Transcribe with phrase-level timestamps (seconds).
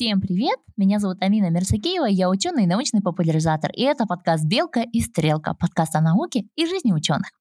[0.00, 0.58] Всем привет!
[0.78, 5.52] Меня зовут Амина Мерсакеева, я ученый и научный популяризатор, и это подкаст «Белка и стрелка»,
[5.52, 7.32] подкаст о науке и жизни ученых.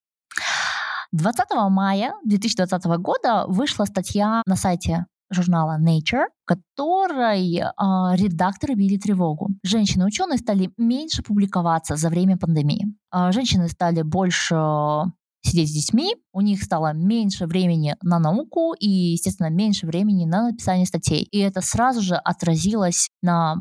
[1.13, 7.63] 20 мая 2020 года вышла статья на сайте журнала Nature, в которой э,
[8.17, 9.51] редакторы били тревогу.
[9.63, 12.87] Женщины-ученые стали меньше публиковаться за время пандемии.
[13.13, 14.55] Э, женщины стали больше
[15.41, 20.49] сидеть с детьми, у них стало меньше времени на науку и, естественно, меньше времени на
[20.49, 21.23] написание статей.
[21.23, 23.57] И это сразу же отразилось на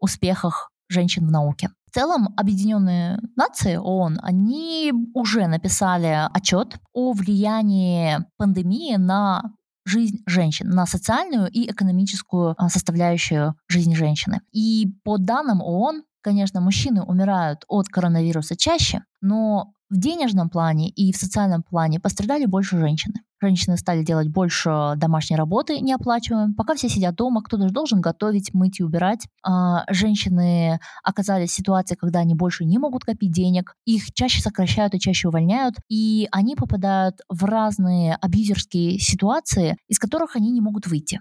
[0.00, 1.70] успехах женщин в науке.
[1.90, 9.54] В целом, Объединенные Нации, ООН, они уже написали отчет о влиянии пандемии на
[9.86, 14.40] жизнь женщин, на социальную и экономическую а, составляющую жизни женщины.
[14.52, 21.12] И по данным ООН, конечно, мужчины умирают от коронавируса чаще, но в денежном плане и
[21.12, 23.14] в социальном плане пострадали больше женщины.
[23.40, 26.54] Женщины стали делать больше домашней работы неоплачиваемой.
[26.54, 29.26] Пока все сидят дома, кто-то же должен готовить, мыть и убирать.
[29.44, 33.74] А женщины оказались в ситуации, когда они больше не могут копить денег.
[33.84, 35.76] Их чаще сокращают и чаще увольняют.
[35.88, 41.20] И они попадают в разные абьюзерские ситуации, из которых они не могут выйти.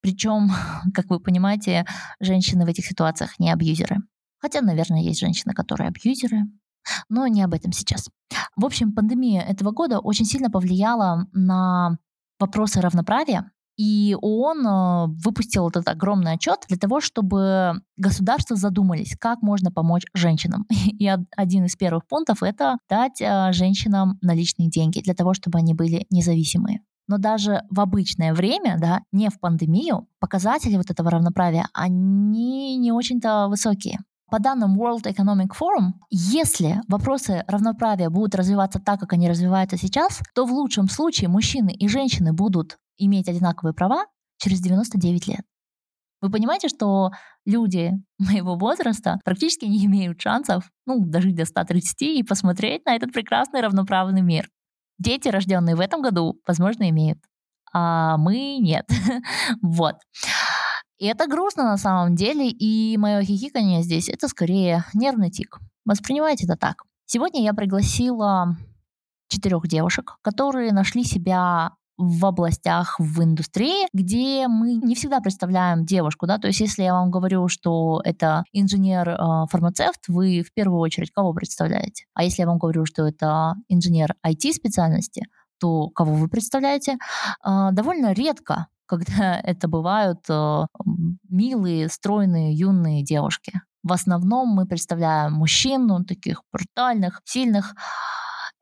[0.00, 0.50] Причем,
[0.94, 1.84] как вы понимаете,
[2.20, 3.96] женщины в этих ситуациях не абьюзеры.
[4.38, 6.44] Хотя, наверное, есть женщины, которые абьюзеры,
[7.08, 8.08] но не об этом сейчас.
[8.56, 11.98] В общем, пандемия этого года очень сильно повлияла на
[12.38, 19.42] вопросы равноправия, и ООН э, выпустил этот огромный отчет для того, чтобы государства задумались, как
[19.42, 20.66] можно помочь женщинам.
[20.70, 25.74] И один из первых пунктов— это дать э, женщинам наличные деньги для того, чтобы они
[25.74, 26.80] были независимые.
[27.08, 32.92] Но даже в обычное время, да, не в пандемию, показатели вот этого равноправия, они не
[32.92, 34.00] очень-то высокие.
[34.28, 40.20] По данным World Economic Forum, если вопросы равноправия будут развиваться так, как они развиваются сейчас,
[40.34, 44.06] то в лучшем случае мужчины и женщины будут иметь одинаковые права
[44.38, 45.42] через 99 лет.
[46.20, 47.12] Вы понимаете, что
[47.44, 53.12] люди моего возраста практически не имеют шансов ну, дожить до 130 и посмотреть на этот
[53.12, 54.48] прекрасный равноправный мир.
[54.98, 57.18] Дети, рожденные в этом году, возможно, имеют,
[57.72, 58.88] а мы нет.
[59.62, 59.96] вот.
[60.98, 65.58] И это грустно на самом деле, и мое хихикание здесь— это скорее нервный тик.
[65.84, 66.82] Воспринимайте это так.
[67.04, 68.56] Сегодня я пригласила
[69.28, 76.26] четырех девушек, которые нашли себя в областях в индустрии, где мы не всегда представляем девушку,
[76.26, 81.32] да, то есть если я вам говорю, что это инженер-фармацевт, вы в первую очередь кого
[81.32, 82.04] представляете?
[82.14, 85.24] А если я вам говорю, что это инженер IT-специальности,
[85.58, 86.98] то кого вы представляете?
[87.42, 90.66] А, довольно редко когда это бывают э,
[91.28, 93.52] милые, стройные, юные девушки.
[93.82, 97.74] В основном мы представляем мужчин, ну, таких брутальных, сильных.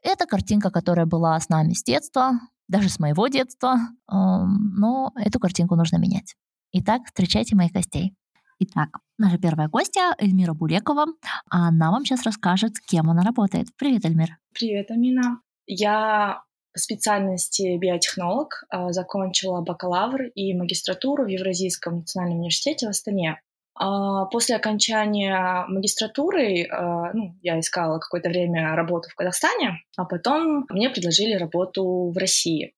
[0.02, 2.32] Это картинка, которая была с нами с детства,
[2.68, 6.34] даже с моего детства, но эту картинку нужно менять.
[6.72, 8.14] Итак, встречайте моих гостей.
[8.58, 11.06] Итак, наша первая гостья Эльмира Булекова.
[11.48, 13.68] Она вам сейчас расскажет, кем она работает.
[13.76, 14.38] Привет, Эльмир.
[14.52, 15.40] Привет, Амина.
[15.66, 16.42] Я
[16.76, 23.40] специальности биотехнолог, а, закончила бакалавр и магистратуру в Евразийском национальном университете в Астане.
[23.76, 30.66] А, после окончания магистратуры а, ну, я искала какое-то время работу в Казахстане, а потом
[30.68, 32.74] мне предложили работу в России.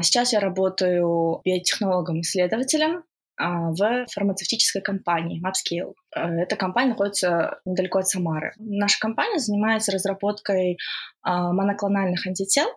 [0.00, 3.02] Сейчас я работаю биотехнологом-исследователем
[3.36, 5.92] в фармацевтической компании MapScale.
[6.14, 8.52] Эта компания находится недалеко от Самары.
[8.58, 10.78] Наша компания занимается разработкой
[11.22, 12.68] моноклональных антител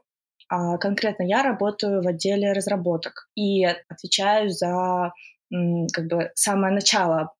[0.80, 5.14] конкретно я работаю в отделе разработок и отвечаю за
[5.94, 7.34] как бы самое начало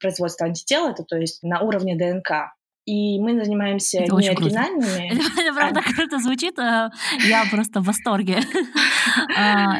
[0.00, 2.52] производства антител, это то есть на уровне ДНК.
[2.84, 5.08] И мы занимаемся это не оригинальными.
[5.08, 5.40] Круто.
[5.40, 5.92] Это правда а...
[5.92, 6.56] круто звучит.
[6.58, 6.90] А,
[7.26, 8.40] я просто в восторге.
[9.38, 9.78] А,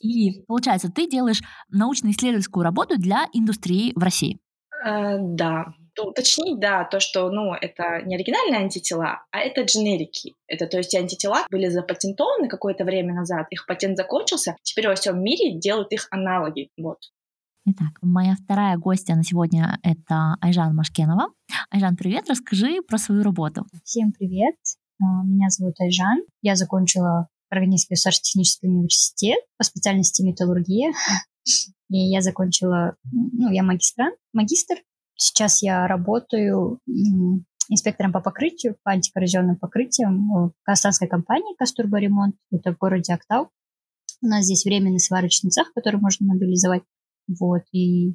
[0.00, 4.38] и получается, ты делаешь научно-исследовательскую работу для индустрии в России.
[4.84, 5.66] Э, да,
[6.04, 10.34] уточнить, да, то, что, ну, это не оригинальные антитела, а это дженерики.
[10.46, 15.22] Это, то есть, антитела были запатентованы какое-то время назад, их патент закончился, теперь во всем
[15.22, 16.98] мире делают их аналоги, вот.
[17.68, 21.30] Итак, моя вторая гостья на сегодня— это Айжан Машкенова.
[21.70, 23.66] Айжан, привет, расскажи про свою работу.
[23.82, 24.54] Всем привет,
[25.02, 30.92] а, меня зовут Айжан, я закончила Органический государственный университет по специальности металлургия.
[31.90, 34.76] И я закончила, ну, я магистрант, магистр
[35.16, 36.80] Сейчас я работаю
[37.68, 42.36] инспектором по покрытию, по антикоррозионным покрытиям в казахстанской компании «Кастурба Ремонт».
[42.52, 43.50] Это в городе Актау.
[44.22, 46.82] У нас здесь временный сварочный цех, который можно мобилизовать.
[47.28, 48.10] Вот, и,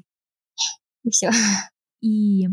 [1.03, 1.31] и все.
[2.01, 2.47] И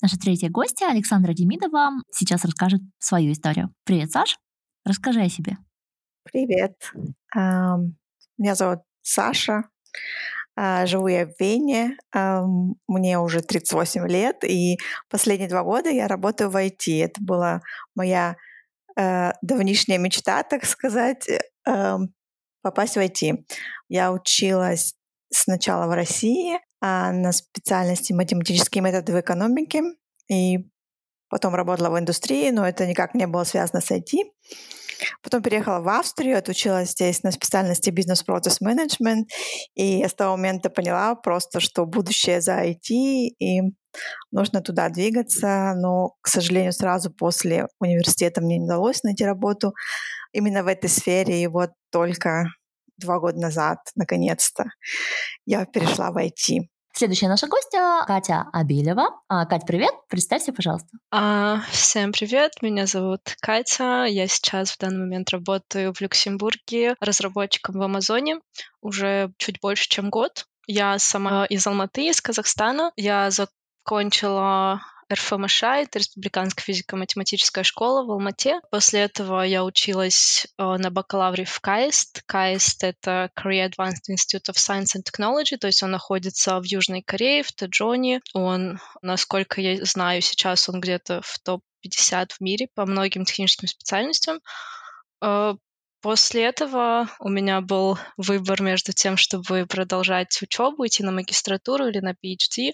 [0.00, 3.72] наша третья гостья, Александра Демидова, сейчас расскажет свою историю.
[3.84, 4.36] Привет, Саш.
[4.84, 5.58] Расскажи о себе.
[6.24, 6.76] Привет.
[7.34, 9.64] Меня зовут Саша.
[10.54, 11.96] А, живу я в Вене,
[12.86, 14.78] мне уже 38 лет, и
[15.08, 17.02] последние два года я работаю в IT.
[17.02, 17.62] Это была
[17.94, 18.36] моя
[18.96, 21.26] э, давнишняя мечта, так сказать,
[21.66, 21.98] э,
[22.62, 23.44] попасть в IT.
[23.88, 24.94] Я училась
[25.30, 29.82] сначала в России а, на специальности математические методы в экономике,
[30.28, 30.68] и
[31.28, 34.24] потом работала в индустрии, но это никак не было связано с IT.
[35.22, 39.28] Потом переехала в Австрию, отучилась здесь на специальности бизнес-процесс менеджмент,
[39.74, 43.60] и с того момента поняла просто, что будущее за IT, и
[44.32, 49.74] нужно туда двигаться, но, к сожалению, сразу после университета мне не удалось найти работу
[50.32, 52.46] именно в этой сфере, и вот только
[52.98, 54.64] два года назад, наконец-то,
[55.46, 56.71] я перешла в IT.
[56.94, 59.08] Следующая наша гостья Катя Абилева.
[59.28, 60.88] А, Катя, привет, представься, пожалуйста.
[61.10, 64.04] А, всем привет, меня зовут Катя.
[64.04, 68.40] Я сейчас в данный момент работаю в Люксембурге разработчиком в Амазоне
[68.82, 70.44] уже чуть больше, чем год.
[70.66, 72.92] Я сама из Алматы, из Казахстана.
[72.96, 74.82] Я закончила
[75.12, 78.60] РФМШ, это Республиканская физико-математическая школа в Алмате.
[78.70, 82.22] После этого я училась э, на бакалавре в КАИСТ.
[82.26, 87.02] КАИСТ— это Korea Advanced Institute of Science and Technology, то есть он находится в Южной
[87.02, 88.20] Корее, в Таджоне.
[88.34, 94.40] Он, насколько я знаю, сейчас он где-то в топ-50 в мире по многим техническим специальностям.
[96.02, 101.86] Э, После этого у меня был выбор между тем, чтобы продолжать учебу, идти на магистратуру
[101.88, 102.72] или на PhD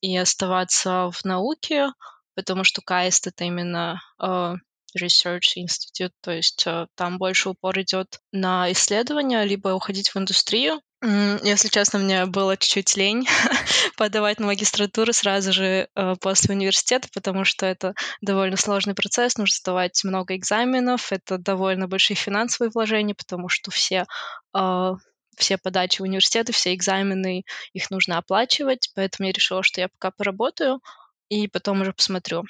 [0.00, 1.92] и оставаться в науке,
[2.34, 4.54] потому что КАИСТ— это именно uh,
[4.98, 10.80] Research Institute, то есть uh, там больше упор идет на исследования, либо уходить в индустрию.
[11.02, 13.26] Если честно, мне было чуть-чуть лень
[13.96, 19.56] подавать на магистратуру сразу же э, после университета, потому что это довольно сложный процесс, нужно
[19.56, 24.04] сдавать много экзаменов, это довольно большие финансовые вложения, потому что все
[24.54, 24.92] э,
[25.36, 30.10] все подачи в университеты, все экзамены, их нужно оплачивать, поэтому я решила, что я пока
[30.10, 30.80] поработаю
[31.30, 32.44] и потом уже посмотрю.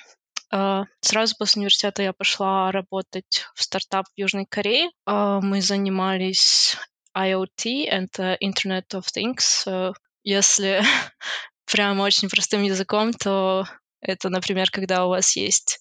[0.53, 4.91] Uh, сразу после университета я пошла работать в стартап в Южной Корее.
[5.09, 6.77] Uh, мы занимались
[7.17, 9.65] IoT and uh, Internet of Things.
[9.67, 9.93] Uh,
[10.23, 10.83] если
[11.67, 13.67] прям очень простым языком, то
[14.01, 15.81] это, например, когда у вас есть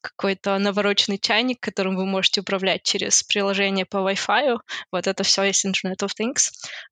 [0.00, 4.58] какой-то навороченный чайник, которым вы можете управлять через приложение по Wi-Fi.
[4.92, 6.50] Вот это все есть Internet of Things.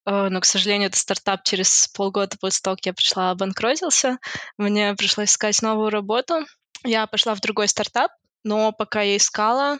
[0.09, 4.19] Uh, но, к сожалению, этот стартап через полгода после того, как я пришла, обанкротился.
[4.59, 6.45] Мне пришлось искать новую работу.
[6.85, 8.11] Я пошла в другой стартап,
[8.43, 9.79] но пока я искала,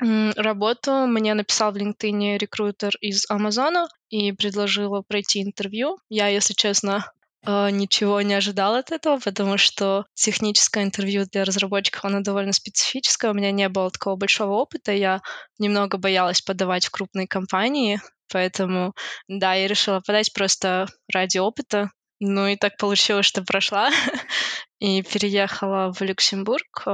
[0.00, 1.06] работу.
[1.06, 5.98] Мне написал в LinkedIn рекрутер из Амазона и предложила пройти интервью.
[6.08, 7.10] Я, если честно,
[7.46, 13.30] э, ничего не ожидала от этого, потому что техническое интервью для разработчиков, оно довольно специфическое.
[13.30, 14.92] У меня не было такого большого опыта.
[14.92, 15.20] Я
[15.58, 18.00] немного боялась подавать в крупные компании,
[18.32, 18.94] поэтому,
[19.28, 21.90] да, я решила подать просто ради опыта.
[22.20, 23.90] Ну и так получилось, что прошла
[24.78, 26.90] и переехала в Люксембург э,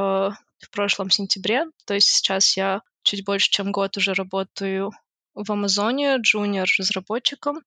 [0.61, 1.65] в прошлом сентябре.
[1.87, 4.93] То есть сейчас я чуть больше, чем год уже работаю
[5.35, 7.61] в Амазоне джуниор-разработчиком.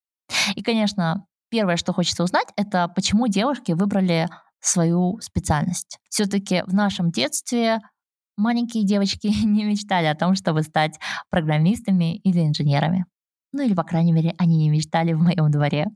[0.55, 4.27] И, конечно, первое, что хочется узнать, это почему девушки выбрали
[4.59, 5.99] свою специальность.
[6.09, 7.79] Все-таки в нашем детстве
[8.37, 10.99] маленькие девочки не мечтали о том, чтобы стать
[11.29, 13.05] программистами или инженерами.
[13.51, 15.87] Ну или, по крайней мере, они не мечтали в моем дворе.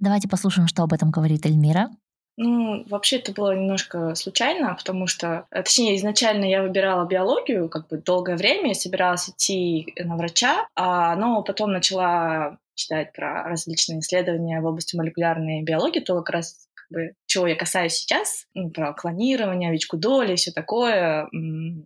[0.00, 1.90] Давайте послушаем, что об этом говорит Эльмира.
[2.36, 7.88] Ну, вообще это было немножко случайно, потому что, э, точнее, изначально я выбирала биологию, как
[7.88, 14.00] бы долгое время, я собиралась идти на врача, а, но потом начала читать про различные
[14.00, 18.92] исследования в области молекулярной биологии, то как раз бы, чего я касаюсь сейчас, ну, про
[18.92, 21.28] клонирование, овечку доли, все такое.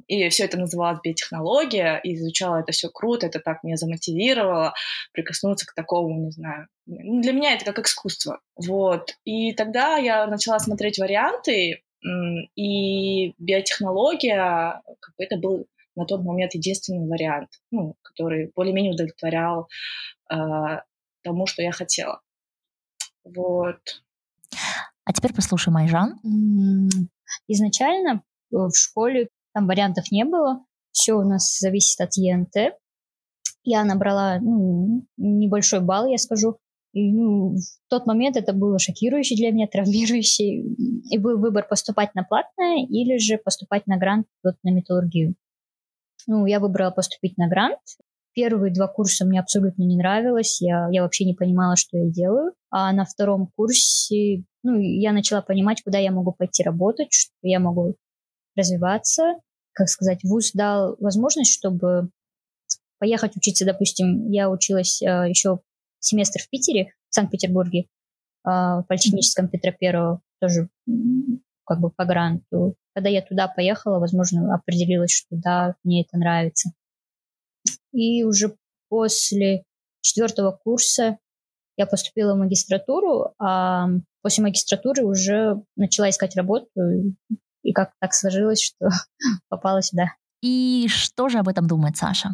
[0.07, 4.75] И все это называлось биотехнология, и изучала это все круто, это так меня замотивировало
[5.13, 6.69] прикоснуться к такому, не знаю.
[6.87, 8.41] Ну, для меня это как искусство.
[8.57, 9.17] Вот.
[9.25, 11.83] И тогда я начала смотреть варианты,
[12.55, 19.69] и биотехнология, как бы это был на тот момент единственный вариант, ну, который более-менее удовлетворял
[20.31, 20.37] э,
[21.23, 22.21] тому, что я хотела.
[23.25, 24.03] Вот.
[25.05, 26.19] А теперь послушаем Майжан.
[27.47, 30.65] Изначально э, в школе там вариантов не было.
[30.93, 32.75] Все у нас зависит от ЕНТ.
[33.63, 36.59] Я набрала ну, небольшой балл, я скажу.
[36.93, 40.45] И, ну, в тот момент это было шокирующе для меня, травмирующе.
[40.45, 45.35] И был выбор поступать на платное или же поступать на грант вот, на металлургию.
[46.27, 47.81] Ну, я выбрала поступить на грант.
[48.33, 52.53] Первые два курса мне абсолютно не нравилось, я, я вообще не понимала, что я делаю.
[52.71, 57.61] А на втором курсе ну, я начала понимать, куда я могу пойти работать, что я
[57.61, 57.95] могу
[58.57, 59.35] развиваться.
[59.73, 62.09] Как сказать, вуз дал возможность, чтобы
[62.99, 65.61] поехать учиться, допустим, я училась э, еще
[65.99, 67.85] семестр в Питере, Санкт-Петербурге, э,
[68.45, 70.69] в Политехническом Петра Первого, тоже
[71.65, 72.77] как бы по гранту.
[72.95, 76.71] Когда я туда поехала, возможно, определилась, что да, мне это нравится.
[77.93, 78.57] И уже
[78.89, 79.65] после
[80.01, 81.19] четвертого курса
[81.77, 83.89] я поступила в магистратуру, а
[84.25, 86.67] после магистратуры уже начала искать работу,
[87.63, 88.89] и как так сложилось, что
[89.51, 90.15] попала сюда.
[90.43, 92.31] И что же об этом думает Саша?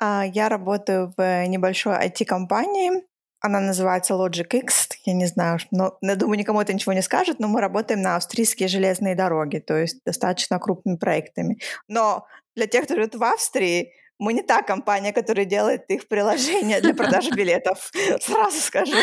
[0.00, 3.02] А, я работаю в небольшой IT-компании.
[3.40, 4.90] Она называется Logic X.
[5.04, 8.14] Я не знаю, но я думаю, никому это ничего не скажет, но мы работаем на
[8.16, 11.58] австрийские железные дороги, то есть достаточно крупными проектами.
[11.88, 16.80] Но для тех, кто живет в Австрии, мы не та компания, которая делает их приложение
[16.80, 17.90] для продажи билетов.
[18.20, 18.96] Сразу скажу.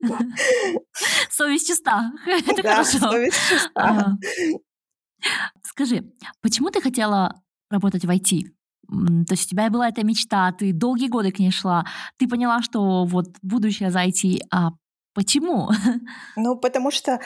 [1.30, 2.12] Совесть чиста.
[2.26, 2.98] Это да, хорошо.
[2.98, 4.16] совесть чиста.
[5.62, 6.04] Скажи,
[6.40, 8.44] почему ты хотела работать в IT?
[8.88, 11.84] То есть у тебя была эта мечта, ты долгие годы к ней шла,
[12.18, 14.70] ты поняла, что вот будущее за IT, а
[15.12, 15.70] почему?
[16.36, 17.18] Ну, потому что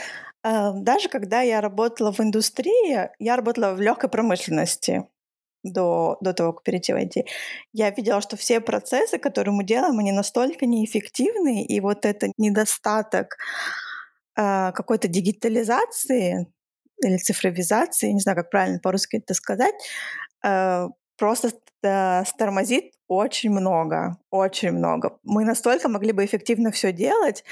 [0.43, 5.07] э, даже когда я работала в индустрии, я работала в легкой промышленности
[5.63, 7.25] до, до того, как перейти в IT,
[7.73, 13.37] я видела, что все процессы, которые мы делаем, они настолько неэффективны, и вот это недостаток
[14.37, 16.47] э, какой-то дигитализации
[17.03, 19.75] или цифровизации, не знаю, как правильно по-русски это сказать,
[20.45, 21.51] э, просто
[21.83, 25.19] э, тормозит очень много, очень много.
[25.23, 27.45] Мы настолько могли бы эффективно все делать,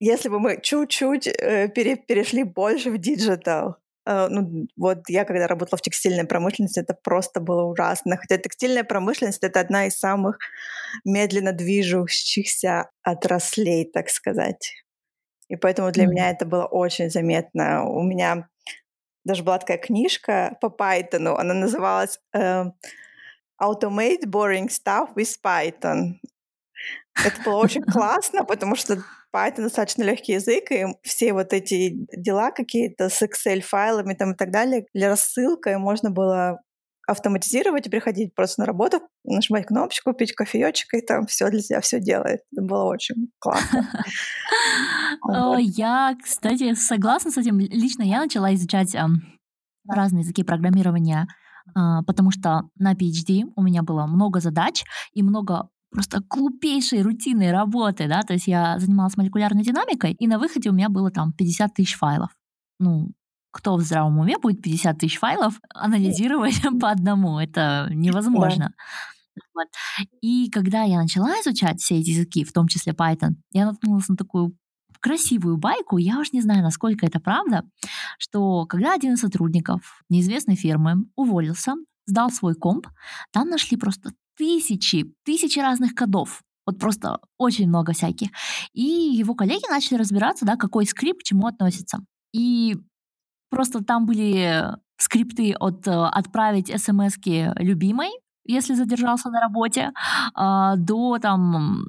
[0.00, 3.76] если бы мы чуть-чуть э, пере, перешли больше в digital.
[4.08, 8.16] Э, ну, вот я когда работала в текстильной промышленности, это просто было ужасно.
[8.16, 10.38] Хотя текстильная промышленность— это одна из самых
[11.04, 14.72] медленно движущихся отраслей, так сказать.
[15.48, 16.08] И поэтому для mm.
[16.08, 17.84] меня это было очень заметно.
[17.84, 18.48] У меня
[19.24, 22.64] даже была такая книжка по Python, она называлась э,
[23.62, 26.14] Automate Boring Stuff with Python.
[27.24, 29.02] Это было очень классно, потому что
[29.34, 34.50] Python достаточно легкий язык, и все вот эти дела какие-то с Excel-файлами там и так
[34.50, 36.60] далее, для рассылкой можно было
[37.08, 41.80] автоматизировать и приходить просто на работу, нажимать кнопочку, пить кофеечек, и там все для тебя
[41.80, 42.40] все делает.
[42.52, 43.88] Это было очень классно.
[45.58, 47.58] Я, кстати, согласна с этим.
[47.58, 48.94] Лично я начала изучать
[49.88, 51.26] разные языки программирования,
[51.74, 57.50] а, потому что на PhD у меня было много задач и много просто глупейшей рутинной
[57.50, 61.32] работы, да, то есть я занималась молекулярной динамикой, и на выходе у меня было там
[61.32, 62.30] 50 тысяч файлов.
[62.78, 63.10] Ну,
[63.50, 67.38] кто в здравом уме будет 50 тысяч файлов анализировать по одному?
[67.38, 68.74] Это невозможно.
[69.54, 69.68] Вот.
[70.20, 74.16] И когда я начала изучать все эти языки, в том числе Python, я наткнулась на
[74.16, 74.56] такую
[75.00, 77.62] красивую байку, я уж не знаю, насколько это правда,
[78.18, 81.74] что когда один из сотрудников неизвестной фирмы уволился,
[82.06, 82.88] сдал свой комп,
[83.32, 86.42] там нашли просто тысячи, тысячи разных кодов.
[86.66, 88.28] Вот просто очень много всяких.
[88.72, 91.98] И его коллеги начали разбираться, да, какой скрипт к чему относится.
[92.32, 92.76] И
[93.50, 94.64] Просто там были
[94.98, 97.16] скрипты от э, отправить смс
[97.56, 98.10] любимой,
[98.44, 99.92] если задержался на работе,
[100.34, 101.86] а, до там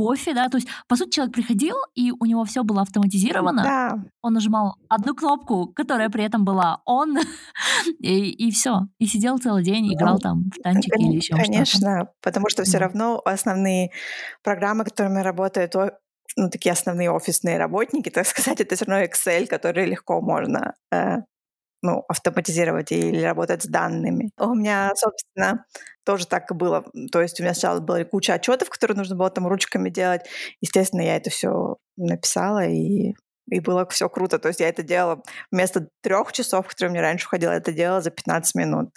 [0.00, 3.62] кофе, да, то есть, по сути, человек приходил, и у него все было автоматизировано.
[3.62, 3.98] Да.
[4.22, 7.18] Он нажимал одну кнопку, которая при этом была он,
[7.98, 8.88] и, и все.
[8.98, 11.44] И сидел целый день, играл там в танчики или еще что-то.
[11.44, 13.90] Конечно, потому что все равно основные
[14.42, 15.74] программы, которыми работают
[16.36, 21.18] ну, такие основные офисные работники, так сказать, это все равно Excel, который легко можно э,
[21.82, 24.30] ну, автоматизировать или работать с данными.
[24.38, 25.64] У меня, собственно,
[26.04, 26.84] тоже так и было.
[27.10, 30.22] То есть у меня сначала была куча отчетов, которые нужно было там ручками делать.
[30.60, 33.14] Естественно, я это все написала и
[33.50, 34.38] и было все круто.
[34.38, 38.10] То есть я это делала вместо трех часов, которые мне раньше уходило, это делала за
[38.10, 38.90] 15 минут.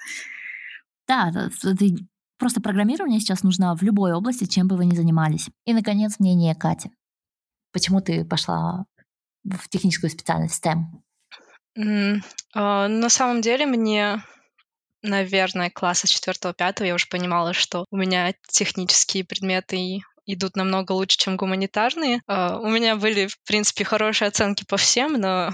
[1.07, 1.95] Да, ты
[2.37, 5.49] просто программирование сейчас нужно в любой области, чем бы вы ни занимались.
[5.65, 6.91] И, наконец, мнение Кати.
[7.71, 8.85] Почему ты пошла
[9.43, 10.83] в техническую специальность STEM?
[11.77, 12.21] Uh,
[12.53, 14.23] на самом деле мне,
[15.01, 21.37] наверное, класса 4-5 я уже понимала, что у меня технические предметы идут намного лучше, чем
[21.37, 22.21] гуманитарные.
[22.29, 25.51] Uh, у меня были, в принципе, хорошие оценки по всем, но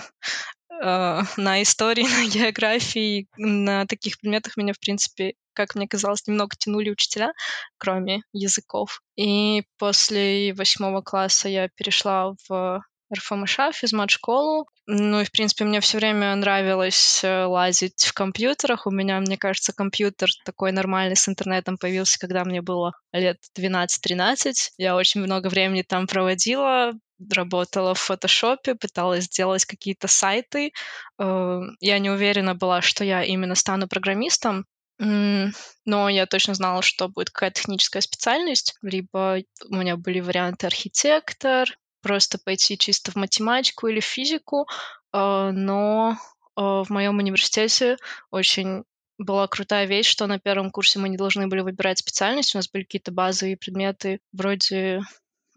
[0.83, 6.55] uh, на истории, на географии, на таких предметах меня, в принципе, как мне казалось, немного
[6.57, 7.33] тянули учителя,
[7.77, 9.01] кроме языков.
[9.15, 12.81] И после восьмого класса я перешла в
[13.13, 14.67] РФМШ, физмат-школу.
[14.91, 18.87] Ну и, в принципе, мне все время нравилось э, лазить в компьютерах.
[18.87, 24.51] У меня, мне кажется, компьютер такой нормальный с интернетом появился, когда мне было лет 12-13.
[24.77, 26.93] Я очень много времени там проводила,
[27.31, 30.71] работала в фотошопе, пыталась сделать какие-то сайты.
[31.19, 34.65] Э, я не уверена была, что я именно стану программистом,
[34.97, 39.37] но я точно знала, что будет какая-то техническая специальность, либо
[39.69, 41.69] у меня были варианты архитектор,
[42.01, 44.67] просто пойти чисто в математику или физику,
[45.11, 46.17] а, но
[46.55, 47.97] а, в моем университете
[48.31, 48.83] очень
[49.17, 52.69] была крутая вещь, что на первом курсе мы не должны были выбирать специальность, у нас
[52.69, 55.01] были какие-то базовые предметы вроде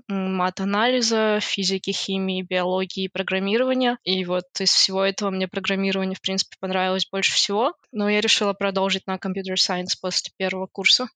[0.08, 3.98] мат-анализа, физики, химии, биологии программирования.
[4.04, 7.74] И вот из всего этого мне программирование, в принципе, понравилось больше всего.
[7.92, 11.06] Но я решила продолжить на Computer Science после первого курса.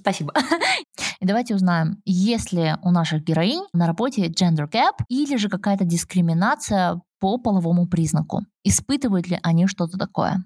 [0.00, 0.32] Спасибо.
[1.20, 5.84] И давайте узнаем, есть ли у наших героинь на работе gender gap или же какая-то
[5.84, 8.42] дискриминация по половому признаку.
[8.64, 10.44] Испытывают ли они что-то такое?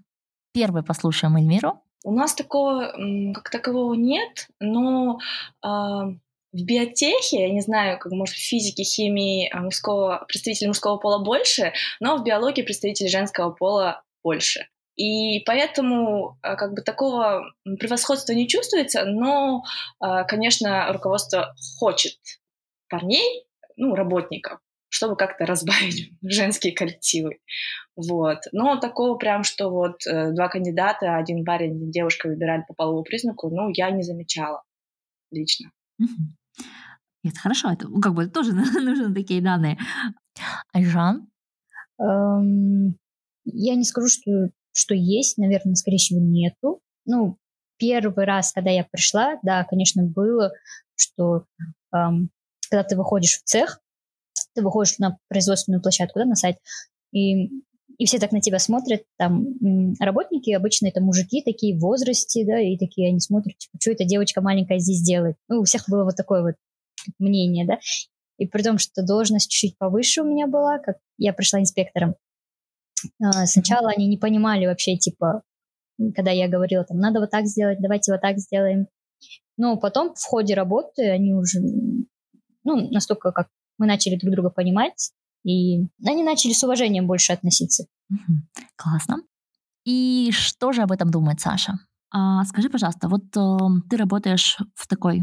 [0.52, 1.80] Первый послушаем Эльмиру.
[2.04, 2.92] У нас такого
[3.34, 5.18] как такового нет, но
[5.64, 10.98] э, в биотехе, я не знаю, как может в физике, химии а, мужского, представителей мужского
[10.98, 14.66] пола больше, но в биологии представителей женского пола больше.
[14.96, 17.44] И поэтому а, как бы такого
[17.80, 19.64] превосходства не чувствуется, но,
[20.00, 22.18] а, конечно, руководство хочет
[22.88, 23.46] парней,
[23.76, 27.38] ну, работников, чтобы как-то разбавить женские коллективы.
[27.96, 28.38] Вот.
[28.52, 33.02] Но такого прям, что вот э, два кандидата, один парень, один девушка выбирали по половому
[33.02, 34.62] признаку, ну, я не замечала
[35.30, 35.70] лично.
[37.25, 39.78] Это хорошо, это ну, как бы тоже нужны такие данные.
[40.72, 41.28] Айжан?
[41.99, 42.96] Эм,
[43.44, 46.80] я не скажу, что, что есть, наверное, скорее всего, нету.
[47.04, 47.36] Ну,
[47.78, 50.52] первый раз, когда я пришла, да, конечно, было,
[50.94, 51.44] что
[51.94, 52.30] эм,
[52.70, 53.80] когда ты выходишь в цех,
[54.54, 56.56] ты выходишь на производственную площадку, да, на сайт,
[57.12, 57.46] и,
[57.98, 59.46] и все так на тебя смотрят, там,
[60.00, 64.04] работники обычно это мужики такие в возрасте, да, и такие они смотрят, типа, что эта
[64.04, 65.36] девочка маленькая здесь делает.
[65.48, 66.54] Ну, у всех было вот такое вот
[67.18, 67.78] мнение, да,
[68.38, 72.14] и при том, что должность чуть-чуть повыше у меня была, как я пришла инспектором,
[73.47, 75.42] сначала они не понимали вообще, типа,
[76.14, 78.87] когда я говорила, там, надо вот так сделать, давайте вот так сделаем.
[79.56, 81.61] Но потом в ходе работы они уже,
[82.64, 85.12] ну, настолько как мы начали друг друга понимать,
[85.44, 87.87] и они начали с уважением больше относиться.
[88.76, 89.22] Классно.
[89.85, 91.74] И что же об этом думает Саша?
[92.11, 95.22] А, скажи, пожалуйста, вот э, ты работаешь в такой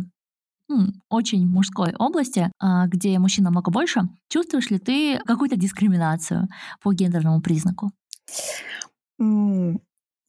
[1.10, 6.48] очень мужской области, а, где мужчин намного больше, чувствуешь ли ты какую-то дискриминацию
[6.82, 7.92] по гендерному признаку?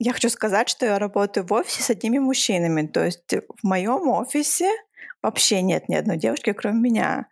[0.02, 2.86] Я хочу сказать, что я работаю в офисе с одними мужчинами.
[2.86, 4.70] То есть в моем офисе
[5.22, 7.26] вообще нет ни одной девушки, кроме меня.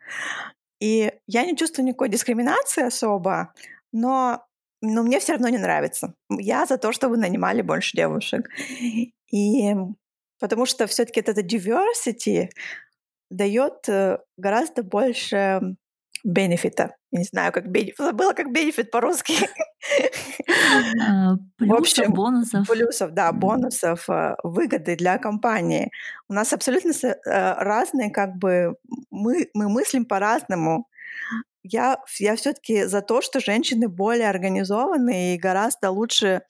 [0.81, 3.55] И я не чувствую никакой дискриминации особо,
[3.91, 4.45] но,
[4.83, 6.15] но мне все равно не нравится.
[6.31, 8.49] Я за то, чтобы нанимали больше девушек.
[9.33, 9.75] И
[10.39, 12.51] потому что все-таки это diversity,
[13.31, 15.61] дает э, гораздо больше
[16.25, 16.97] бенефита.
[17.11, 17.97] Не знаю, как бенефит.
[17.99, 19.35] Забыла, как бенефит по-русски.
[21.01, 22.67] А, плюсов, бонусов.
[22.67, 25.91] Плюсов, да, бонусов, э, выгоды для компании.
[26.29, 28.75] У нас абсолютно э, разные, как бы,
[29.11, 30.87] мы, мы мыслим по-разному.
[31.63, 36.43] Я, я все-таки за то, что женщины более организованы и гораздо лучше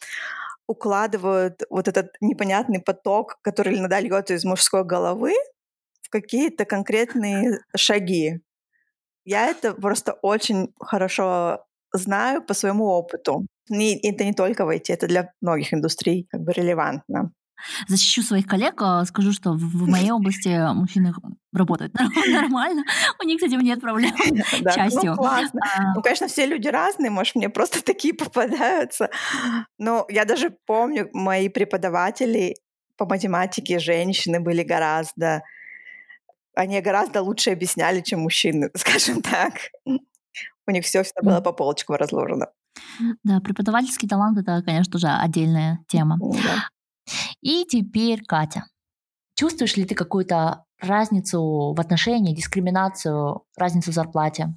[0.66, 5.32] укладывают вот этот непонятный поток, который иногда льется из мужской головы,
[6.10, 8.40] какие-то конкретные шаги.
[9.24, 13.46] Я это просто очень хорошо знаю по своему опыту.
[13.70, 17.32] И это не только в IT, это для многих индустрий как бы релевантно.
[17.88, 21.12] Защищу своих коллег, а, скажу, что в моей области мужчины
[21.52, 21.92] работают
[22.28, 22.84] нормально.
[23.20, 24.12] У них с этим нет проблем.
[24.60, 25.10] Да, частью.
[25.10, 25.60] Ну, классно.
[25.76, 25.94] А...
[25.94, 29.10] Ну, конечно, все люди разные, может, мне просто такие попадаются.
[29.76, 32.56] Но я даже помню, мои преподаватели
[32.96, 35.42] по математике женщины были гораздо
[36.58, 39.54] они гораздо лучше объясняли, чем мужчины, скажем так.
[39.86, 42.48] У них все всегда было по полочкам разложено.
[43.24, 46.18] Да, преподавательский талант это, конечно, тоже отдельная тема.
[46.20, 46.68] Да.
[47.40, 48.64] И теперь Катя.
[49.36, 54.48] Чувствуешь ли ты какую-то разницу в отношении, дискриминацию, разницу в зарплате?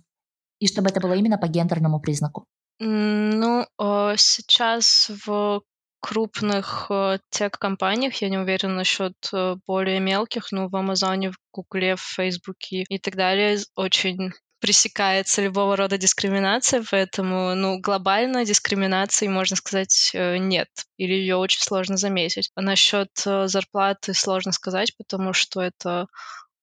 [0.60, 2.46] И чтобы это было именно по гендерному признаку?
[2.80, 5.62] Ну, э, сейчас в
[6.02, 11.96] крупных э, тех-компаниях, я не уверена насчет э, более мелких, но в Амазоне, в Гугле,
[11.96, 19.56] в Фейсбуке и так далее очень пресекается любого рода дискриминация, поэтому, ну, глобально дискриминации, можно
[19.56, 22.52] сказать, э, нет, или ее очень сложно заметить.
[22.56, 26.08] Насчет зарплаты сложно сказать, потому что это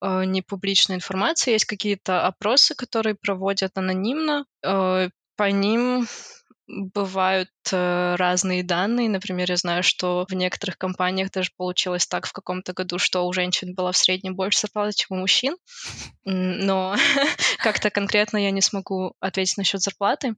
[0.00, 6.06] не публичная информация, есть какие-то опросы, которые проводят анонимно, по ним
[6.68, 9.08] бывают э, разные данные.
[9.08, 13.32] Например, я знаю, что в некоторых компаниях даже получилось так в каком-то году, что у
[13.32, 15.56] женщин была в среднем больше зарплата, чем у мужчин.
[16.24, 16.94] Но
[17.58, 20.34] как-то конкретно я не смогу ответить насчет зарплаты.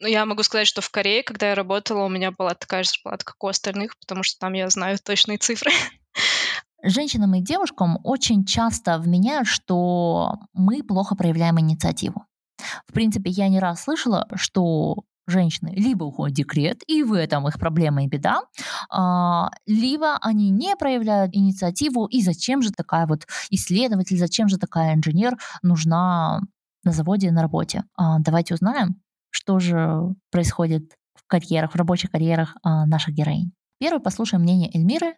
[0.00, 2.90] Ну, я могу сказать, что в Корее, когда я работала, у меня была такая же
[2.90, 5.72] зарплата, как у остальных, потому что там я знаю точные цифры.
[6.82, 12.26] Женщинам и девушкам очень часто вменяют, что мы плохо проявляем инициативу.
[12.86, 17.48] В принципе, я не раз слышала, что женщины либо уходят в декрет, и в этом
[17.48, 18.42] их проблема и беда,
[18.90, 24.94] а, либо они не проявляют инициативу, и зачем же такая вот исследователь, зачем же такая
[24.94, 26.40] инженер нужна
[26.84, 27.84] на заводе, на работе.
[27.96, 33.52] А, давайте узнаем, что же происходит в карьерах, в рабочих карьерах а, наших героинь.
[33.78, 35.14] Первый послушаем мнение Эльмиры.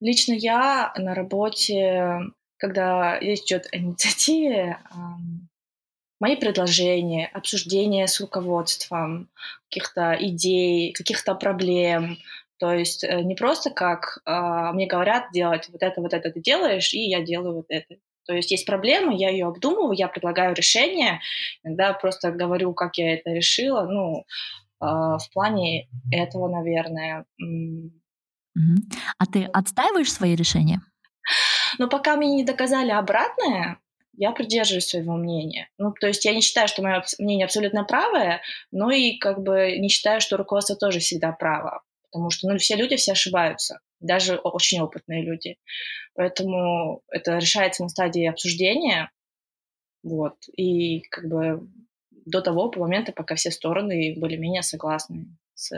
[0.00, 2.20] Лично я на работе,
[2.58, 4.78] когда речь идет о инициативе,
[6.22, 9.28] мои предложения, обсуждения с руководством,
[9.68, 12.16] каких-то идей, каких-то проблем.
[12.60, 14.30] То есть э, не просто как э,
[14.72, 17.96] мне говорят делать вот это, вот это ты делаешь, и я делаю вот это.
[18.24, 21.20] То есть есть проблема, я ее обдумываю, я предлагаю решение,
[21.64, 24.24] иногда просто говорю, как я это решила, ну, э,
[24.80, 27.26] в плане этого, наверное.
[29.18, 30.82] А ты отстаиваешь свои решения?
[31.78, 33.81] Но пока мне не доказали обратное,
[34.14, 35.68] я придерживаюсь своего мнения.
[35.78, 39.76] Ну, то есть я не считаю, что мое мнение абсолютно правое, но и как бы
[39.78, 41.82] не считаю, что руководство тоже всегда право.
[42.10, 45.56] Потому что ну, все люди все ошибаются, даже очень опытные люди.
[46.14, 49.10] Поэтому это решается на стадии обсуждения.
[50.02, 50.36] Вот.
[50.56, 51.66] И как бы
[52.26, 55.72] до того по момента, пока все стороны более-менее согласны с,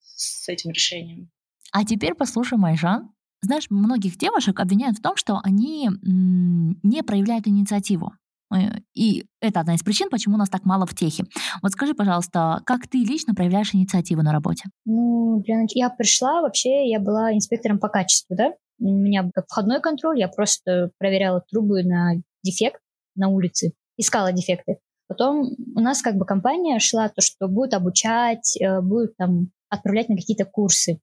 [0.00, 1.30] с этим решением.
[1.72, 8.12] А теперь послушаем Айжан, знаешь, многих девушек обвиняют в том, что они не проявляют инициативу.
[8.54, 11.24] Э, и это одна из причин, почему у нас так мало в техе.
[11.62, 14.64] Вот скажи, пожалуйста, как ты лично проявляешь инициативу на работе?
[14.84, 18.52] Ну, я пришла, вообще я была инспектором по качеству, да?
[18.80, 22.80] У меня был входной контроль, я просто проверяла трубы на дефект
[23.16, 24.78] на улице, искала дефекты.
[25.08, 30.08] Потом у нас как бы компания шла то, что будет обучать, э, будет там отправлять
[30.08, 31.00] на какие-то курсы.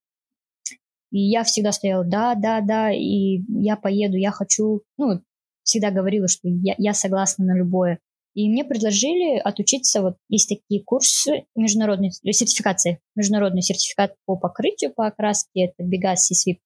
[1.15, 5.21] И я всегда стояла, да, да, да, и я поеду, я хочу, ну,
[5.63, 7.99] всегда говорила, что я, я согласна на любое.
[8.33, 15.07] И мне предложили отучиться, вот есть такие курсы международной сертификации, международный сертификат по покрытию, по
[15.07, 16.57] окраске, это BGAS CSWIP,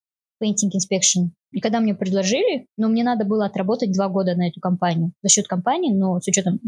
[0.43, 1.29] Painting Inspection.
[1.51, 5.29] И когда мне предложили, ну, мне надо было отработать два года на эту компанию, за
[5.29, 6.59] счет компании, но с учетом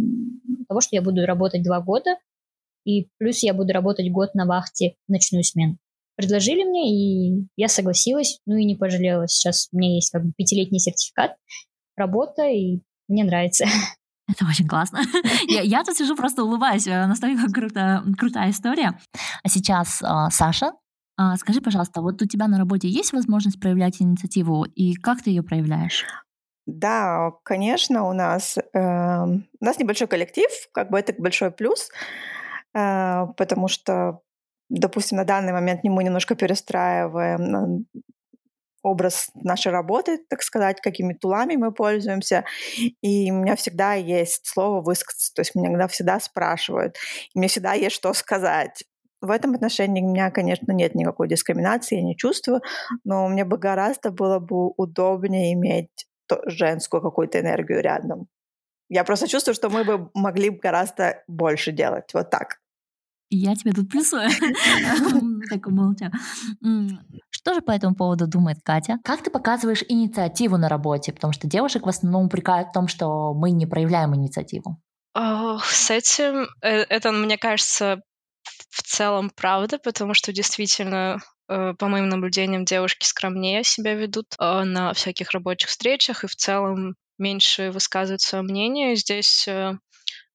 [0.68, 2.12] того, что я буду работать два года,
[2.86, 5.80] и плюс я буду работать год на вахте в ночную смену
[6.22, 9.28] предложили мне, и я согласилась, ну и не пожалела.
[9.28, 11.36] Сейчас у меня есть как бы пятилетний сертификат,
[11.98, 13.66] работа, и мне нравится.
[14.30, 15.02] Это очень классно.
[15.48, 16.88] я, я тут сижу, просто улыбаюсь.
[16.88, 19.00] Э, настолько круто, крутая история.
[19.44, 20.74] А сейчас э, Саша.
[21.20, 25.32] Э, скажи, пожалуйста, вот у тебя на работе есть возможность проявлять инициативу, и как ты
[25.32, 26.06] ее проявляешь?
[26.66, 31.90] Да, конечно, у нас, э, у нас небольшой коллектив, как бы это большой плюс,
[32.74, 34.22] э, потому что
[34.72, 37.86] допустим, на данный момент мы немножко перестраиваем
[38.84, 42.46] образ нашей работы, так сказать, какими тулами мы пользуемся.
[43.02, 45.34] И у меня всегда есть слово высказаться.
[45.36, 46.96] То есть меня всегда спрашивают.
[47.36, 48.84] И мне всегда есть что сказать.
[49.22, 52.62] В этом отношении у меня, конечно, нет никакой дискриминации, я не чувствую,
[53.04, 56.08] но мне бы гораздо было бы удобнее иметь
[56.48, 58.28] женскую какую-то энергию рядом.
[58.90, 62.12] Я просто чувствую, что мы бы могли гораздо больше делать.
[62.16, 62.61] Вот так
[63.36, 64.30] я тебе тут плюсую.
[65.50, 66.12] Так молча.
[67.30, 69.00] Что же по этому поводу думает Катя?
[69.04, 71.12] Как ты показываешь инициативу на работе?
[71.12, 74.80] Потому что девушек в основном упрекают в том, что мы не проявляем инициативу.
[75.14, 78.02] С этим, э, это, мне кажется,
[78.70, 84.64] в целом правда, потому что действительно э, по моим наблюдениям, девушки скромнее себя ведут э,
[84.64, 88.96] на всяких рабочих встречах и в целом меньше высказывают свое мнение.
[88.96, 89.48] Здесь,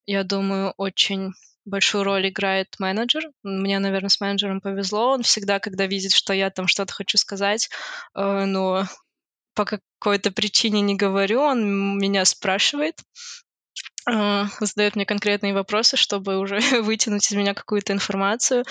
[0.06, 1.32] я думаю, очень
[1.66, 3.30] большую роль играет менеджер.
[3.42, 5.12] Мне, наверное, с менеджером повезло.
[5.12, 7.68] Он всегда, когда видит, что я там что-то хочу сказать,
[8.14, 8.86] э, но
[9.54, 12.94] по какой-то причине не говорю, он меня спрашивает,
[14.08, 18.64] э, задает мне конкретные вопросы, чтобы уже вытянуть из меня какую-то информацию.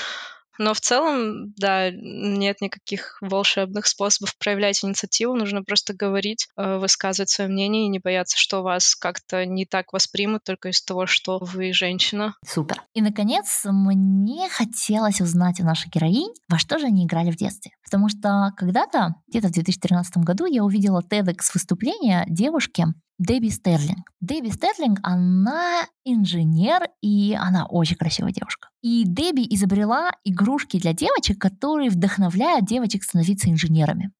[0.57, 5.35] Но в целом, да, нет никаких волшебных способов проявлять инициативу.
[5.35, 9.93] Нужно просто говорить, э, высказывать свое мнение и не бояться, что вас как-то не так
[9.93, 12.35] воспримут только из того, что вы женщина.
[12.45, 12.81] Супер.
[12.93, 17.71] И, наконец, мне хотелось узнать у наших героинь, во что же они играли в детстве.
[17.83, 22.85] Потому что когда-то, где-то в 2013 году, я увидела TEDx выступление девушки,
[23.17, 24.11] Дебби Стерлинг.
[24.19, 28.69] Дебби Стерлинг, она инженер, и она очень красивая девушка.
[28.81, 34.11] И Дебби изобрела игрушки для девочек, которые вдохновляют девочек становиться инженерами.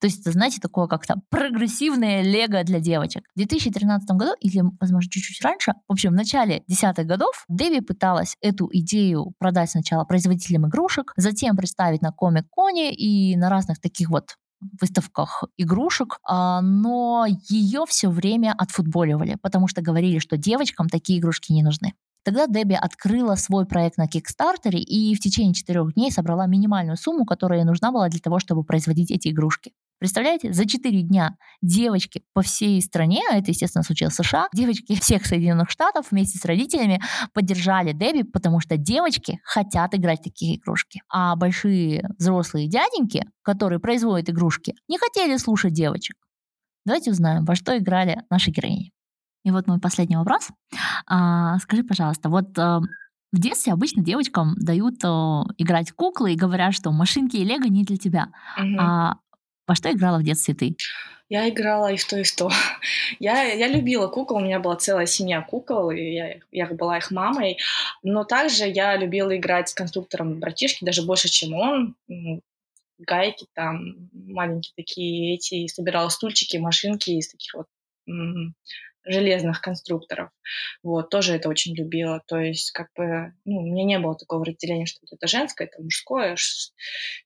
[0.00, 3.24] То есть, это, знаете, такое как-то прогрессивное лего для девочек.
[3.34, 8.36] В 2013 году, или, возможно, чуть-чуть раньше, в общем, в начале десятых годов Дэви пыталась
[8.42, 14.34] эту идею продать сначала производителям игрушек, затем представить на комик-коне и на разных таких вот
[14.80, 21.52] выставках игрушек, а, но ее все время отфутболивали, потому что говорили, что девочкам такие игрушки
[21.52, 21.94] не нужны.
[22.24, 27.26] Тогда Дебби открыла свой проект на Кикстартере и в течение четырех дней собрала минимальную сумму,
[27.26, 29.72] которая ей нужна была для того, чтобы производить эти игрушки.
[30.04, 35.00] Представляете, за 4 дня девочки по всей стране, а это, естественно, случилось в США, девочки
[35.00, 37.00] всех Соединенных Штатов вместе с родителями
[37.32, 41.00] поддержали Дебби, потому что девочки хотят играть в такие игрушки.
[41.08, 46.16] А большие взрослые дяденьки, которые производят игрушки, не хотели слушать девочек.
[46.84, 48.92] Давайте узнаем, во что играли наши героини.
[49.42, 50.50] И вот мой последний вопрос.
[51.06, 52.80] А, скажи, пожалуйста, вот а,
[53.32, 57.64] в детстве обычно девочкам дают а, играть в куклы и говорят, что машинки и лего
[57.64, 58.28] не для тебя.
[58.58, 58.76] Угу.
[58.78, 59.16] А
[59.66, 60.76] во что играла в детстве ты?
[61.28, 62.50] Я играла и в то, и в то.
[63.18, 67.10] Я, я любила кукол, у меня была целая семья кукол, и я, я была их
[67.10, 67.58] мамой.
[68.02, 71.96] Но также я любила играть с конструктором братишки, даже больше, чем он.
[72.98, 77.66] Гайки там, маленькие такие эти, собирала стульчики, машинки из таких вот
[79.04, 80.30] железных конструкторов.
[80.82, 82.22] Вот, тоже это очень любила.
[82.26, 85.82] То есть, как бы, ну, у меня не было такого разделения, что это женское, это
[85.82, 86.36] мужское.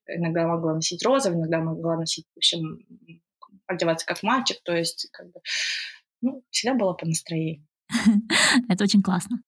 [0.07, 2.79] Иногда могла носить розовый, иногда могла носить, в общем,
[3.67, 4.57] одеваться как мальчик.
[4.63, 5.39] То есть, как бы,
[6.21, 7.65] ну, всегда было по настроению.
[8.69, 9.41] Это очень классно.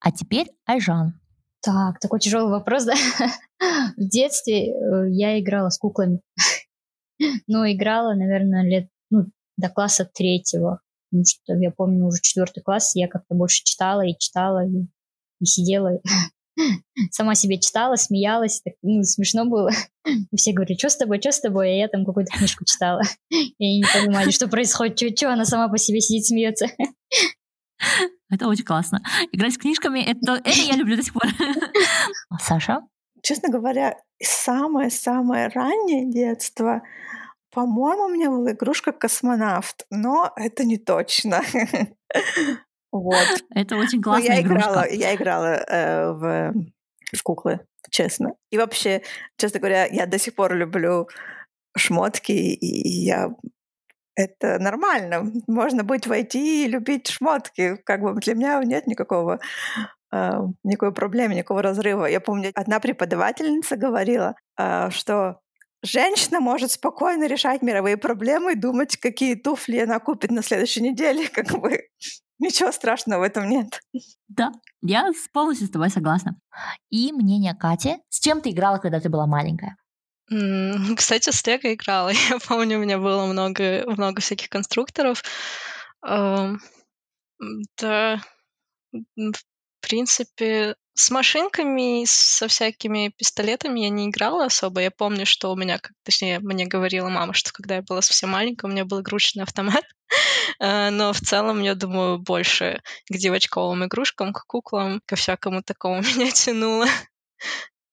[0.00, 1.20] А теперь Айжан.
[1.62, 2.94] Так, такой тяжелый вопрос, да?
[3.96, 6.20] В детстве э, я играла с куклами.
[7.46, 9.24] Ну, играла, наверное, лет ну,
[9.56, 14.16] до класса третьего потому что я помню уже четвертый класс, я как-то больше читала и
[14.18, 14.86] читала, и,
[15.40, 16.00] и сидела,
[17.10, 19.70] сама себе читала, смеялась, так, ну, смешно было.
[20.36, 23.02] Все говорят, что с тобой, что с тобой, а я там какую-то книжку читала.
[23.30, 26.66] И не понимали, что происходит, что она сама по себе сидит, смеется.
[28.30, 29.00] Это очень классно.
[29.32, 31.24] Играть с книжками, это, это я люблю до сих пор.
[32.40, 32.80] Саша?
[33.22, 36.82] Честно говоря, самое-самое раннее детство
[37.56, 41.40] по-моему, у меня была игрушка космонавт, но это не точно.
[42.92, 43.44] Вот.
[43.50, 46.54] Это очень классная я играла, я играла э, в,
[47.14, 48.34] в куклы, честно.
[48.50, 49.02] И вообще,
[49.36, 51.08] честно говоря, я до сих пор люблю
[51.76, 53.30] шмотки, и я
[54.14, 55.30] это нормально.
[55.46, 57.76] Можно быть войти и любить шмотки.
[57.84, 59.40] Как бы для меня нет никакого
[60.12, 60.30] э,
[60.62, 62.06] никакой проблемы, никакого разрыва.
[62.06, 65.40] Я помню, одна преподавательница говорила, э, что
[65.86, 71.28] женщина может спокойно решать мировые проблемы и думать, какие туфли она купит на следующей неделе.
[71.32, 71.88] Как бы
[72.38, 73.80] ничего страшного в этом нет.
[74.28, 76.38] Да, я полностью с тобой согласна.
[76.90, 77.96] И мнение Кати.
[78.08, 79.76] С чем ты играла, когда ты была маленькая?
[80.96, 82.10] Кстати, с Лего играла.
[82.30, 85.22] Я помню, у меня было много, много всяких конструкторов.
[86.02, 86.58] Да,
[88.98, 94.80] в принципе, с машинками, со всякими пистолетами я не играла особо.
[94.80, 98.66] Я помню, что у меня, точнее, мне говорила мама, что когда я была совсем маленькая,
[98.66, 99.84] у меня был игрушечный автомат.
[100.60, 102.80] Э, но в целом, я думаю, больше
[103.10, 106.86] к девочковым игрушкам, к куклам, ко всякому такому меня тянуло.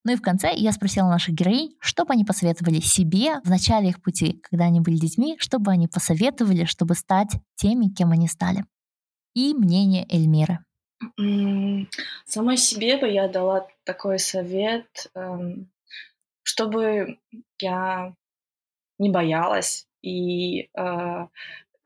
[0.06, 3.90] Ну и в конце я спросила наших героинь, что бы они посоветовали себе в начале
[3.90, 8.28] их пути, когда они были детьми, что бы они посоветовали, чтобы стать теми, кем они
[8.28, 8.64] стали.
[9.34, 10.60] И мнение Эльмиры.
[12.26, 15.70] Самой себе бы я дала такой совет, эм,
[16.44, 17.20] чтобы
[17.60, 18.14] я
[19.00, 21.28] не боялась и э,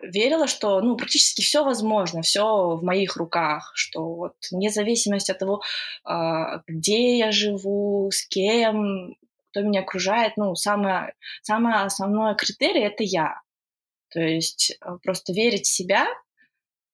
[0.02, 5.40] верила, что ну, практически все возможно, все в моих руках, что вот вне зависимости от
[5.40, 5.62] того,
[6.04, 9.16] а, где я живу, с кем,
[9.52, 13.42] кто меня окружает, ну, самое, самое основное критерий— это я.
[14.10, 16.08] То есть э, просто верить в себя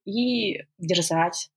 [0.05, 1.49] и дерзать,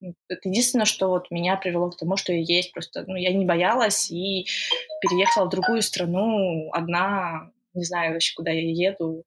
[0.00, 2.72] это единственное, что вот меня привело к тому, что я есть.
[2.72, 4.46] Просто ну, я не боялась и
[5.00, 9.24] переехала в другую страну одна, не знаю вообще, куда я еду.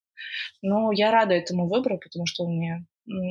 [0.61, 2.85] Но я рада этому выбору, потому что он мне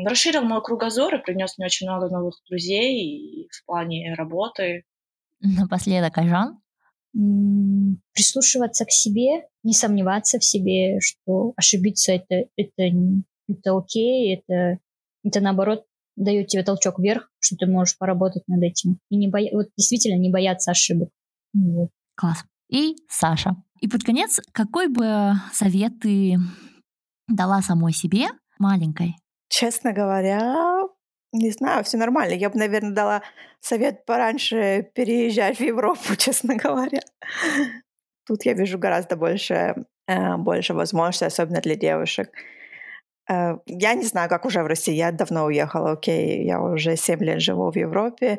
[0.04, 4.84] расширил мой кругозор и принес мне очень много новых друзей в плане работы.
[5.40, 6.60] Напоследок, Айжан?
[8.12, 12.96] Прислушиваться к себе, не сомневаться в себе, что ошибиться это, это,
[13.48, 14.78] это окей, это,
[15.24, 15.84] это наоборот
[16.16, 18.98] дает тебе толчок вверх, что ты можешь поработать над этим.
[19.10, 19.50] И не боя...
[19.52, 21.08] вот действительно не бояться ошибок.
[21.54, 21.90] Вот.
[22.16, 22.44] Класс.
[22.68, 23.56] И Саша.
[23.80, 26.36] И под конец, какой бы совет ты
[27.28, 29.16] дала самой себе маленькой?
[29.48, 30.84] Честно говоря,
[31.32, 32.34] не знаю, все нормально.
[32.34, 33.22] Я бы, наверное, дала
[33.60, 37.00] совет пораньше переезжать в Европу, честно говоря.
[38.26, 39.74] Тут я вижу гораздо больше
[40.06, 42.30] э, больше возможностей, особенно для девушек.
[43.28, 47.20] Э, я не знаю, как уже в России, я давно уехала, окей, я уже 7
[47.20, 48.38] лет живу в Европе.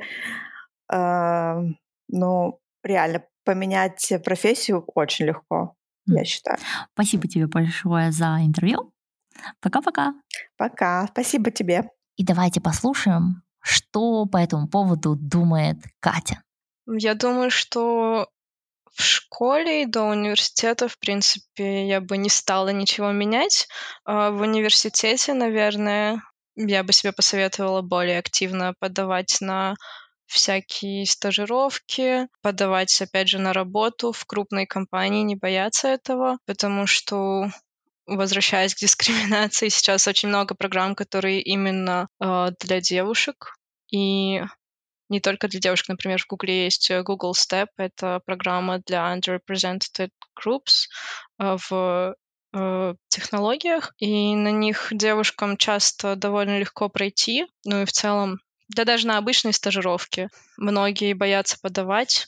[0.91, 1.61] Э,
[2.09, 5.75] ну, реально, поменять профессию очень легко,
[6.07, 6.57] я считаю.
[6.93, 8.91] Спасибо тебе большое за интервью.
[9.61, 10.13] Пока-пока.
[10.57, 11.07] Пока.
[11.07, 11.89] Спасибо тебе.
[12.15, 16.43] И давайте послушаем, что по этому поводу думает Катя.
[16.85, 18.29] Я думаю, что
[18.93, 23.67] в школе и до университета, в принципе, я бы не стала ничего менять.
[24.05, 26.21] А в университете, наверное,
[26.55, 29.75] я бы себе посоветовала более активно подавать на
[30.27, 37.47] всякие стажировки, подавать, опять же, на работу в крупной компании, не бояться этого, потому что
[38.05, 43.55] возвращаясь к дискриминации, сейчас очень много программ, которые именно э, для девушек.
[43.91, 44.41] И
[45.09, 45.89] не только для девушек.
[45.89, 47.67] Например, в Google есть э, Google Step.
[47.77, 50.87] Это программа для underrepresented groups
[51.39, 52.15] э, в
[52.55, 57.45] э, технологиях, и на них девушкам часто довольно легко пройти.
[57.65, 58.39] Ну и в целом,
[58.69, 62.27] да даже на обычной стажировке многие боятся подавать.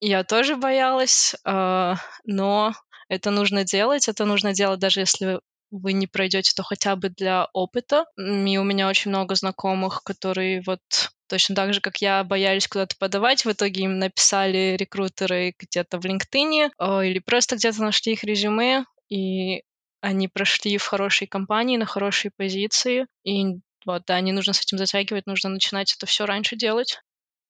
[0.00, 2.72] Я тоже боялась, но
[3.08, 4.08] это нужно делать.
[4.08, 5.38] Это нужно делать даже если
[5.72, 8.04] вы не пройдете, то хотя бы для опыта.
[8.16, 10.80] И у меня очень много знакомых, которые вот
[11.28, 13.44] точно так же, как я, боялись куда-то подавать.
[13.44, 16.70] В итоге им написали рекрутеры где-то в LinkedIn
[17.04, 19.62] или просто где-то нашли их резюме, и
[20.02, 23.06] они прошли в хорошей компании, на хорошей позиции.
[23.24, 23.44] И
[23.86, 27.00] вот, да, не нужно с этим затягивать, нужно начинать это все раньше делать.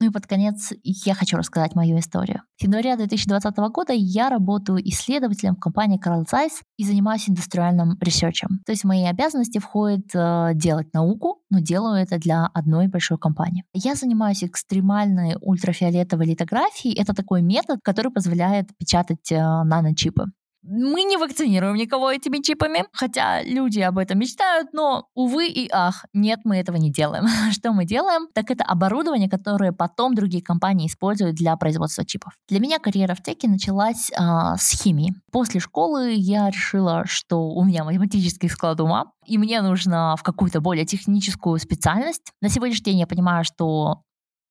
[0.02, 2.42] Ну и под конец я хочу рассказать мою историю.
[2.56, 8.58] С января 2020 года я работаю исследователем в компании Carl Zeiss и занимаюсь индустриальным ресерчем.
[8.66, 13.16] То есть в мои обязанности входит э, делать науку, но делаю это для одной большой
[13.16, 13.62] компании.
[13.74, 17.00] Я занимаюсь экстремальной ультрафиолетовой литографией.
[17.00, 20.24] Это такой метод, который позволяет печатать э, наночипы.
[20.62, 26.04] Мы не вакцинируем никого этими чипами, хотя люди об этом мечтают, но, увы и ах,
[26.12, 27.26] нет, мы этого не делаем.
[27.52, 28.28] Что мы делаем?
[28.32, 32.34] Так это оборудование, которое потом другие компании используют для производства чипов.
[32.48, 35.14] Для меня карьера в теке началась а, с химии.
[35.32, 40.60] После школы я решила, что у меня математический склад ума, и мне нужно в какую-то
[40.60, 42.32] более техническую специальность.
[42.40, 44.02] На сегодняшний день я понимаю, что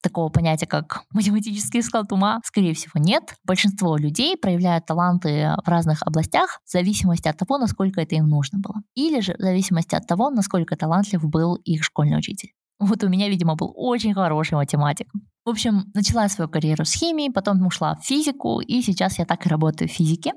[0.02, 3.36] такого понятия, как математический склад ума, скорее всего, нет.
[3.44, 8.60] Большинство людей проявляют таланты в разных областях в зависимости от того, насколько это им нужно
[8.60, 8.76] было.
[8.96, 12.52] Или же в зависимости от того, насколько талантлив был их школьный учитель.
[12.80, 15.08] Вот у меня, видимо, был очень хороший математик.
[15.46, 19.46] В общем, начала свою карьеру с химии, потом ушла в физику, и сейчас я так
[19.46, 20.34] и работаю в физике.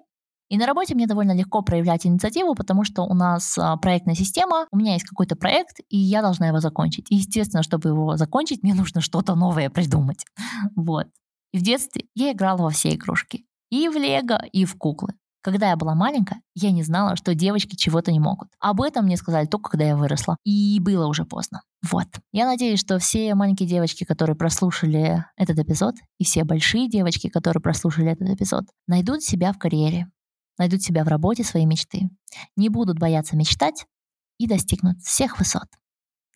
[0.48, 4.66] И на работе мне довольно легко проявлять инициативу, потому что у нас а, проектная система,
[4.70, 7.06] у меня есть какой-то проект, и я должна его закончить.
[7.10, 10.24] И, естественно, чтобы его закончить, мне нужно что-то новое придумать.
[10.76, 11.06] Вот.
[11.52, 13.44] И в детстве я играла во все игрушки.
[13.70, 15.14] И в лего, и в куклы.
[15.44, 18.48] Когда я была маленькая, я не знала, что девочки чего-то не могут.
[18.60, 20.38] Об этом мне сказали только, когда я выросла.
[20.42, 21.60] И было уже поздно.
[21.90, 22.06] Вот.
[22.32, 27.60] Я надеюсь, что все маленькие девочки, которые прослушали этот эпизод, и все большие девочки, которые
[27.60, 30.08] прослушали этот эпизод, найдут себя в карьере,
[30.58, 32.10] найдут себя в работе своей мечты,
[32.56, 33.86] не будут бояться мечтать
[34.38, 35.68] и достигнут всех высот.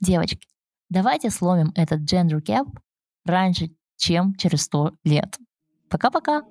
[0.01, 0.47] Девочки,
[0.89, 2.67] давайте сломим этот gender gap
[3.25, 5.39] раньше, чем через сто лет.
[5.89, 6.43] Пока-пока!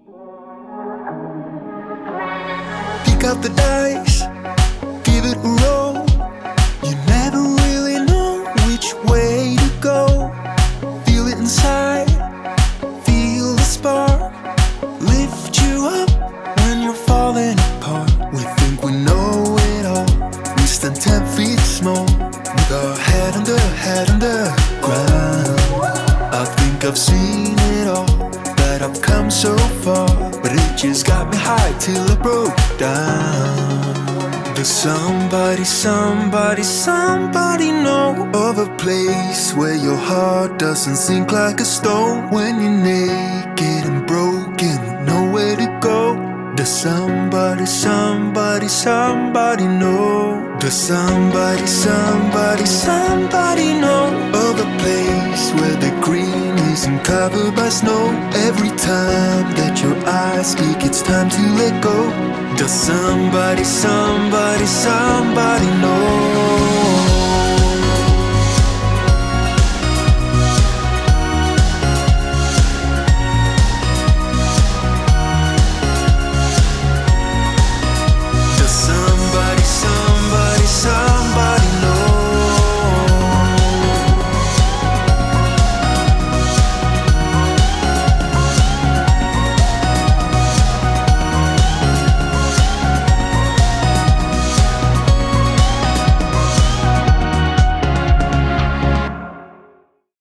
[11.47, 12.06] Inside,
[21.87, 24.39] small, with our head under, head under
[24.81, 25.59] ground.
[26.41, 28.29] I think I've seen it all,
[28.61, 30.07] that I've come so far,
[30.41, 34.55] but it just got me high till I broke down.
[34.55, 41.65] Does somebody, somebody, somebody know of a place where your heart doesn't sink like a
[41.65, 46.16] stone when you're naked and broken nowhere to go?
[46.57, 50.57] Does somebody, somebody, somebody know?
[50.59, 58.09] Does somebody, somebody, somebody know of a place where the green isn't covered by snow?
[58.47, 62.09] Every time that your eyes speak, it's time to let go.
[62.57, 66.76] Does somebody, somebody, somebody know?